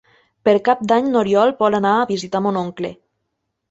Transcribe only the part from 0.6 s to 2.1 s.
Cap d'Any n'Oriol vol anar